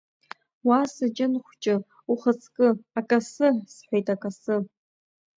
[0.67, 1.75] Уа, сыҷын хәҷы,
[2.11, 2.67] ухаҵкы,
[2.99, 4.55] акасы,– сҳәеит, акасы!